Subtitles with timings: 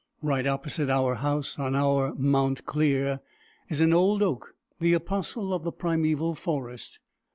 [0.23, 3.19] Right opposite our house, on our Mount Clear,
[3.69, 6.99] is an old oak, the apostle of the primeval forest.